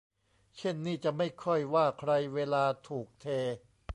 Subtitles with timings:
[0.57, 3.27] เช่นนี่จะไม่ค่อยว่าใครเวลาถูกเท